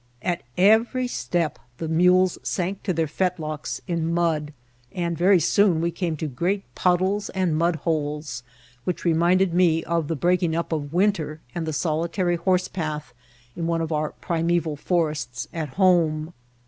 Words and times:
At 0.23 0.41
every 0.57 1.07
step 1.07 1.59
the 1.77 1.87
mules 1.87 2.39
sank 2.41 2.81
to 2.81 2.91
their 2.91 3.05
fetlocks 3.05 3.81
in 3.87 4.11
mud, 4.11 4.51
and 4.91 5.15
very 5.15 5.39
soon 5.39 5.79
we 5.79 5.91
came 5.91 6.17
to 6.17 6.27
great 6.27 6.63
puddles 6.73 7.29
and 7.29 7.55
mudholes, 7.55 8.41
which 8.83 9.05
reminded 9.05 9.53
me 9.53 9.83
of 9.83 10.07
the 10.07 10.15
breaking 10.15 10.55
up 10.55 10.71
of 10.71 10.91
winter 10.91 11.39
and 11.53 11.67
the 11.67 11.71
solitary 11.71 12.37
horsepath 12.37 13.13
in 13.55 13.67
one 13.67 13.79
of 13.79 13.91
our 13.91 14.13
primeval 14.13 14.75
forests 14.75 15.47
at 15.53 15.69
home. 15.77 16.33